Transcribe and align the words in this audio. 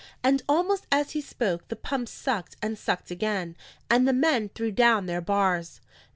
And 0.23 0.41
almost 0.49 0.87
as 0.91 1.11
he 1.11 1.21
spoke 1.21 1.67
the 1.67 1.75
pumps 1.75 2.11
sucked, 2.11 2.55
and 2.59 2.75
sucked 2.75 3.11
again, 3.11 3.55
and 3.87 4.07
the 4.07 4.13
men 4.13 4.49
threw 4.49 4.71
down 4.71 5.05
their 5.05 5.21
bars. 5.21 5.79